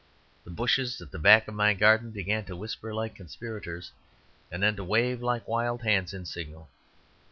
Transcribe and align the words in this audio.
The 0.45 0.49
bushes 0.49 0.99
at 0.99 1.11
the 1.11 1.19
back 1.19 1.47
of 1.47 1.53
my 1.53 1.75
garden 1.75 2.09
began 2.09 2.43
to 2.45 2.55
whisper 2.55 2.91
like 2.91 3.13
conspirators; 3.13 3.91
and 4.51 4.63
then 4.63 4.75
to 4.77 4.83
wave 4.83 5.21
like 5.21 5.47
wild 5.47 5.83
hands 5.83 6.11
in 6.11 6.25
signal. 6.25 6.69